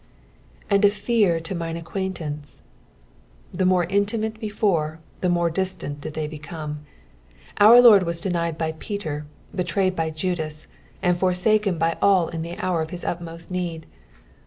"Atid 0.71 0.85
a 0.85 0.89
ftar 0.89 1.43
to 1.43 1.53
mint 1.53 1.85
aequaintanrx." 1.85 2.63
The 3.53 3.65
more 3.67 3.83
intimate 3.83 4.39
before, 4.39 4.99
the 5.19 5.29
more 5.29 5.51
dis 5.51 5.75
tant 5.75 6.01
did 6.01 6.15
they 6.15 6.25
become. 6.25 6.79
Oor 7.61 7.79
Lord 7.81 8.01
was 8.01 8.19
denied 8.19 8.57
by 8.57 8.71
'Peter, 8.79 9.27
betrayed 9.53 9.95
by 9.95 10.09
Judas, 10.09 10.65
and 11.03 11.15
foraaken 11.15 11.77
by 11.77 11.99
all 12.01 12.29
In 12.29 12.41
the 12.41 12.57
hour 12.57 12.81
of 12.81 12.89
his 12.89 13.05
utmost 13.05 13.51
need. 13.51 13.85